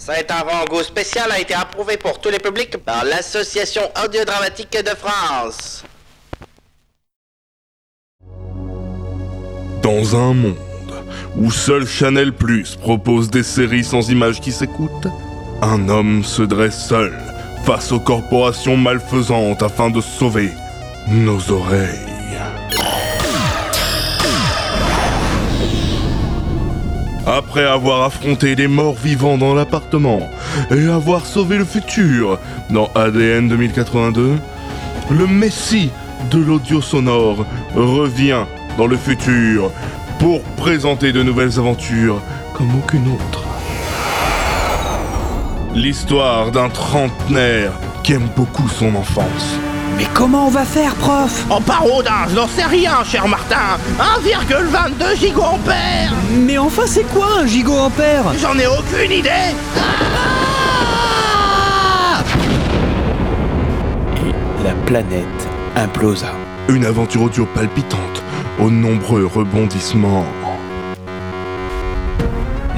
[0.00, 5.84] Cet avant-goût spécial a été approuvé pour tous les publics par l'Association audiodramatique de France.
[9.82, 10.56] Dans un monde
[11.36, 12.32] où seul Chanel
[12.80, 15.08] propose des séries sans images qui s'écoutent,
[15.60, 17.12] un homme se dresse seul
[17.66, 20.48] face aux corporations malfaisantes afin de sauver
[21.08, 22.09] nos oreilles.
[27.26, 30.30] Après avoir affronté des morts vivants dans l'appartement
[30.70, 32.38] et avoir sauvé le futur
[32.70, 34.38] dans ADN 2082,
[35.10, 35.90] le messie
[36.30, 38.44] de l'audio sonore revient
[38.78, 39.70] dans le futur
[40.18, 42.20] pour présenter de nouvelles aventures
[42.54, 43.44] comme aucune autre.
[45.74, 49.58] L'histoire d'un trentenaire qui aime beaucoup son enfance.
[50.00, 51.44] Mais comment on va faire, prof?
[51.50, 53.76] En parodage, j'en sais rien, cher Martin
[54.24, 59.28] 1,22 gigampères Mais enfin, c'est quoi un gigaampère J'en ai aucune idée
[64.16, 66.32] Et la planète implosa.
[66.70, 68.22] Une aventure audio palpitante
[68.58, 70.24] aux nombreux rebondissements.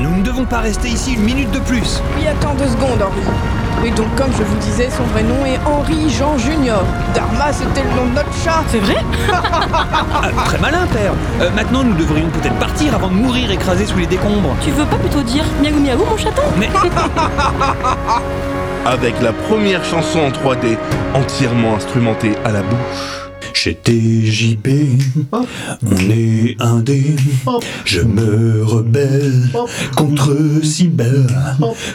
[0.01, 2.03] Nous ne devons pas rester ici une minute de plus.
[2.19, 3.62] Oui, attends deux secondes, Henri.
[3.83, 6.85] Oui, donc comme je vous disais, son vrai nom est Henri Jean Junior.
[7.15, 8.63] Dharma, c'était le nom de notre chat.
[8.69, 8.97] C'est vrai
[9.33, 11.13] Ah, très malin, père.
[11.41, 14.55] Euh, maintenant, nous devrions peut-être partir avant de mourir écrasés sous les décombres.
[14.63, 16.69] Tu veux pas plutôt dire miaou miaou mon chaton Mais
[18.87, 20.77] Avec la première chanson en 3D
[21.15, 23.22] entièrement instrumentée à la bouche.
[23.55, 24.69] Chez TJP,
[25.33, 27.17] on est indé.
[27.85, 29.49] Je me rebelle
[29.97, 31.27] contre si belle.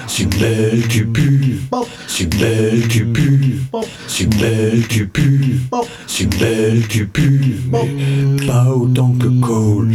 [0.08, 7.10] Si belle tu pues, si belle tu pues, si belle tu pues, si belle tu
[7.72, 9.94] mais pas autant que Cole.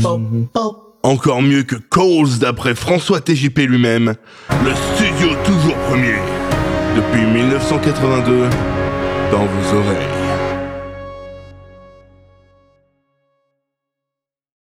[1.03, 4.15] Encore mieux que Coles d'après François TJP lui-même.
[4.65, 6.17] Le studio toujours premier.
[6.97, 8.49] Depuis 1982,
[9.33, 10.22] dans vos oreilles.